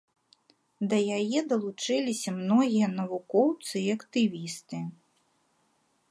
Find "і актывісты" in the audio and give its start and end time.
3.81-4.79